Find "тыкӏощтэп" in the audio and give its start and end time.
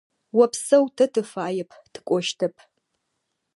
1.93-2.55